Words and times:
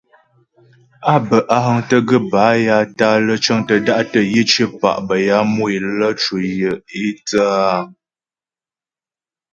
Á 1.13 1.15
bə́ 1.27 1.39
á 1.55 1.57
həŋtə 1.65 1.97
gaə́ 2.07 2.21
bâ 2.31 2.43
ya 2.65 2.77
tǎ'a 2.97 3.15
lə́ 3.25 3.37
cəŋtə 3.43 3.75
da'tə 3.85 4.19
yə 4.33 4.41
cyə̌pa' 4.51 5.03
bə́ 5.07 5.19
ya 5.27 5.37
mu 5.53 5.63
é 5.75 5.79
lə 5.97 6.09
cwə 6.21 6.39
yə 6.59 6.71
é 7.01 7.05
thə́ 7.27 7.45
áa. 7.69 7.81